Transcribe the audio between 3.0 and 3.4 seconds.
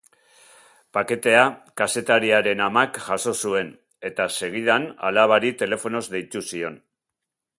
jaso